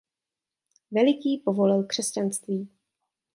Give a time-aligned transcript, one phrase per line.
[0.91, 2.69] Veliký povolil křesťanství.